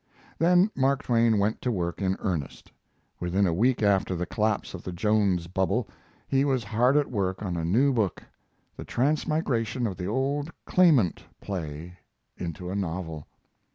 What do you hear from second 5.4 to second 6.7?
bubble he was